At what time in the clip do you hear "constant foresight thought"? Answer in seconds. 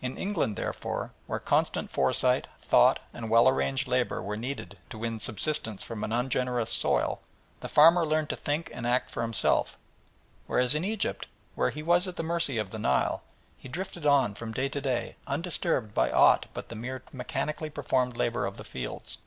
1.38-3.00